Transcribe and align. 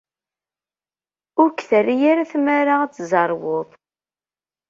Ur 1.41 1.49
k-terri 1.51 1.95
ara 2.11 2.29
tmara 2.31 2.75
ad 2.83 2.91
tzerwed. 2.93 3.69